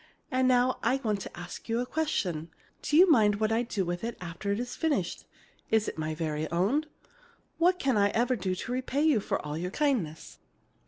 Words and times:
And 0.31 0.47
now 0.47 0.79
I 0.81 0.95
want 1.03 1.21
to 1.21 1.37
ask 1.39 1.69
you 1.69 1.79
a 1.79 1.85
question. 1.85 2.49
Do 2.81 2.97
you 2.97 3.07
mind 3.11 3.35
what 3.35 3.51
I 3.51 3.61
do 3.61 3.85
with 3.85 4.03
it 4.03 4.17
after 4.19 4.51
it 4.51 4.59
is 4.59 4.75
finished? 4.75 5.25
Is 5.69 5.87
it 5.87 5.95
my 5.99 6.15
very 6.15 6.49
own? 6.49 6.87
What 7.59 7.77
can 7.77 7.97
I 7.97 8.09
ever 8.09 8.35
do 8.35 8.55
to 8.55 8.71
repay 8.71 9.03
you 9.03 9.19
for 9.19 9.39
all 9.45 9.55
your 9.59 9.69
kindness! 9.69 10.39